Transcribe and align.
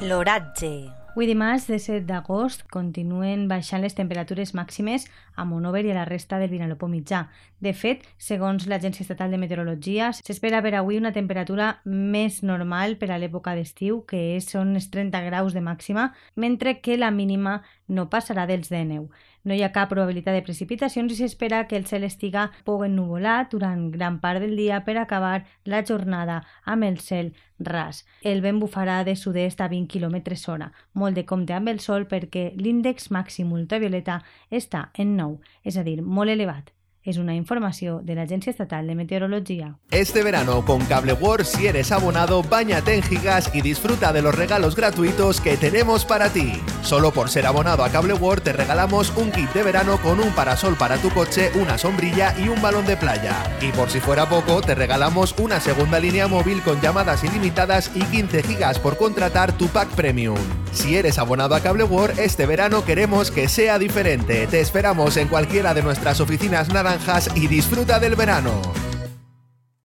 L'oratge. 0.00 0.88
Avui 1.10 1.26
dimarts, 1.26 1.66
de 1.66 1.76
7 1.78 2.06
d'agost, 2.08 2.62
continuen 2.72 3.42
baixant 3.50 3.82
les 3.82 3.96
temperatures 3.98 4.54
màximes 4.56 5.04
a 5.36 5.44
Monover 5.44 5.82
i 5.84 5.90
a 5.92 5.96
la 5.98 6.04
resta 6.08 6.38
del 6.40 6.52
Vinalopó 6.52 6.86
mitjà. 6.88 7.24
De 7.60 7.74
fet, 7.76 8.06
segons 8.16 8.64
l'Agència 8.70 9.04
Estatal 9.04 9.34
de 9.34 9.40
Meteorologia, 9.42 10.12
s'espera 10.16 10.62
per 10.64 10.72
avui 10.78 10.96
una 10.96 11.12
temperatura 11.12 11.72
més 11.84 12.40
normal 12.46 12.96
per 12.96 13.10
a 13.10 13.18
l'època 13.18 13.56
d'estiu, 13.58 14.04
que 14.06 14.38
són 14.40 14.76
els 14.78 14.88
30 14.94 15.20
graus 15.26 15.52
de 15.52 15.60
màxima, 15.60 16.12
mentre 16.36 16.78
que 16.80 16.96
la 16.96 17.10
mínima 17.10 17.58
no 17.88 18.06
passarà 18.08 18.46
dels 18.46 18.70
19. 18.70 19.10
No 19.44 19.56
hi 19.56 19.62
ha 19.64 19.72
cap 19.72 19.88
probabilitat 19.90 20.36
de 20.36 20.44
precipitacions 20.46 21.12
i 21.12 21.16
s'espera 21.18 21.66
que 21.66 21.76
el 21.76 21.86
cel 21.88 22.04
estiga 22.04 22.50
poc 22.64 22.84
ennuvolat 22.86 23.50
durant 23.52 23.86
gran 23.90 24.18
part 24.20 24.40
del 24.44 24.52
dia 24.56 24.82
per 24.84 24.98
acabar 25.00 25.46
la 25.64 25.80
jornada 25.84 26.42
amb 26.64 26.84
el 26.84 27.00
cel 27.00 27.32
ras. 27.60 28.04
El 28.22 28.40
vent 28.40 28.58
bufarà 28.60 29.04
de 29.04 29.14
sud-est 29.16 29.60
a 29.60 29.68
20 29.68 29.86
km 29.92 30.18
hora, 30.48 30.72
molt 30.92 31.14
de 31.14 31.24
compte 31.24 31.54
amb 31.54 31.68
el 31.68 31.80
sol 31.80 32.08
perquè 32.10 32.50
l'índex 32.56 33.10
màxim 33.10 33.52
ultravioleta 33.52 34.22
està 34.50 34.90
en 34.94 35.16
9, 35.16 35.38
és 35.64 35.76
a 35.76 35.84
dir, 35.86 36.00
molt 36.02 36.30
elevat. 36.30 36.72
Es 37.10 37.16
una 37.16 37.34
información 37.34 38.06
de 38.06 38.14
la 38.14 38.22
Agencia 38.22 38.50
Estatal 38.50 38.86
de 38.86 38.94
Meteorología. 38.94 39.76
Este 39.90 40.22
verano 40.22 40.64
con 40.64 40.84
Cable 40.84 41.14
World, 41.14 41.44
si 41.44 41.66
eres 41.66 41.90
abonado, 41.90 42.44
bañate 42.44 42.94
en 42.94 43.02
gigas 43.02 43.50
y 43.52 43.62
disfruta 43.62 44.12
de 44.12 44.22
los 44.22 44.32
regalos 44.32 44.76
gratuitos 44.76 45.40
que 45.40 45.56
tenemos 45.56 46.04
para 46.04 46.28
ti. 46.28 46.52
Solo 46.82 47.10
por 47.10 47.28
ser 47.28 47.46
abonado 47.46 47.82
a 47.82 47.90
Cable 47.90 48.14
World 48.14 48.44
te 48.44 48.52
regalamos 48.52 49.12
un 49.16 49.32
kit 49.32 49.52
de 49.52 49.64
verano 49.64 49.98
con 50.00 50.20
un 50.20 50.32
parasol 50.36 50.76
para 50.76 50.98
tu 50.98 51.10
coche, 51.10 51.50
una 51.60 51.78
sombrilla 51.78 52.32
y 52.38 52.46
un 52.46 52.62
balón 52.62 52.86
de 52.86 52.96
playa. 52.96 53.34
Y 53.60 53.72
por 53.72 53.90
si 53.90 53.98
fuera 53.98 54.28
poco, 54.28 54.60
te 54.60 54.76
regalamos 54.76 55.34
una 55.40 55.58
segunda 55.58 55.98
línea 55.98 56.28
móvil 56.28 56.62
con 56.62 56.80
llamadas 56.80 57.24
ilimitadas 57.24 57.90
y 57.92 58.04
15 58.04 58.44
gigas 58.44 58.78
por 58.78 58.96
contratar 58.96 59.50
tu 59.58 59.66
pack 59.66 59.88
premium. 59.96 60.38
Si 60.72 60.96
eres 60.96 61.18
abonado 61.18 61.54
a 61.54 61.60
Cable 61.60 61.84
World, 61.84 62.18
este 62.18 62.46
verano 62.46 62.84
queremos 62.84 63.30
que 63.30 63.48
sea 63.48 63.78
diferente. 63.78 64.46
Te 64.46 64.60
esperamos 64.60 65.16
en 65.16 65.28
cualquiera 65.28 65.74
de 65.74 65.82
nuestras 65.82 66.20
oficinas 66.20 66.68
naranjas 66.68 67.30
y 67.34 67.48
disfruta 67.48 67.98
del 67.98 68.14
verano. 68.14 68.89